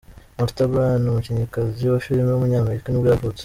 Martha 0.37 0.63
Byrne, 0.71 1.07
umukinnyikazi 1.11 1.83
wa 1.91 2.03
filime 2.05 2.29
w’umunyamerika 2.31 2.87
nibwo 2.89 3.07
yavutse. 3.13 3.39